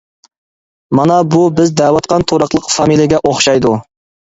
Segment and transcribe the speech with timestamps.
[1.01, 3.81] مانا بۇ بىز دەۋاتقان تۇراقلىق فامىلىگە ئوخشايدۇ.